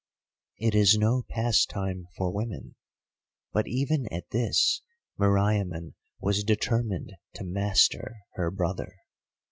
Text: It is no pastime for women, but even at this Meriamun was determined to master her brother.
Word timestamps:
It 0.57 0.73
is 0.73 0.97
no 0.97 1.21
pastime 1.29 2.07
for 2.17 2.31
women, 2.33 2.73
but 3.53 3.67
even 3.67 4.11
at 4.11 4.31
this 4.31 4.81
Meriamun 5.19 5.93
was 6.19 6.43
determined 6.43 7.11
to 7.35 7.43
master 7.43 8.15
her 8.33 8.49
brother. 8.49 8.95